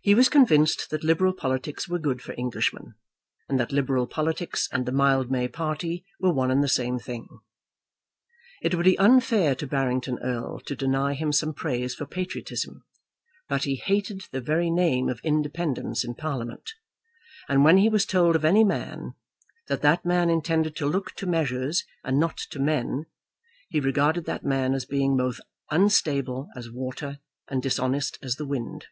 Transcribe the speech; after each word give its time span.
He 0.00 0.14
was 0.14 0.30
convinced 0.30 0.88
that 0.88 1.04
Liberal 1.04 1.34
politics 1.34 1.86
were 1.86 1.98
good 1.98 2.22
for 2.22 2.32
Englishmen, 2.38 2.94
and 3.46 3.60
that 3.60 3.72
Liberal 3.72 4.06
politics 4.06 4.66
and 4.72 4.86
the 4.86 4.92
Mildmay 4.92 5.48
party 5.48 6.06
were 6.18 6.32
one 6.32 6.50
and 6.50 6.64
the 6.64 6.68
same 6.68 6.98
thing. 6.98 7.28
It 8.62 8.74
would 8.74 8.86
be 8.86 8.98
unfair 8.98 9.54
to 9.56 9.66
Barrington 9.66 10.18
Erle 10.24 10.60
to 10.64 10.74
deny 10.74 11.10
to 11.12 11.18
him 11.18 11.30
some 11.32 11.52
praise 11.52 11.94
for 11.94 12.06
patriotism. 12.06 12.84
But 13.50 13.64
he 13.64 13.74
hated 13.76 14.22
the 14.30 14.40
very 14.40 14.70
name 14.70 15.10
of 15.10 15.20
independence 15.22 16.02
in 16.06 16.14
Parliament, 16.14 16.70
and 17.46 17.62
when 17.62 17.76
he 17.76 17.90
was 17.90 18.06
told 18.06 18.34
of 18.34 18.46
any 18.46 18.64
man, 18.64 19.12
that 19.66 19.82
that 19.82 20.06
man 20.06 20.30
intended 20.30 20.74
to 20.76 20.86
look 20.86 21.12
to 21.16 21.26
measures 21.26 21.84
and 22.02 22.18
not 22.18 22.38
to 22.48 22.58
men, 22.58 23.04
he 23.68 23.78
regarded 23.78 24.24
that 24.24 24.42
man 24.42 24.72
as 24.72 24.86
being 24.86 25.18
both 25.18 25.38
unstable 25.70 26.48
as 26.56 26.70
water 26.70 27.18
and 27.50 27.62
dishonest 27.62 28.18
as 28.22 28.36
the 28.36 28.46
wind. 28.46 28.86